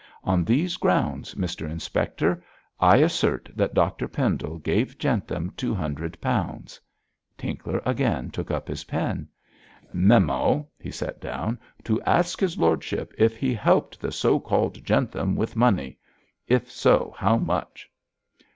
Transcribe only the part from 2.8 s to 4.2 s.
assert that Dr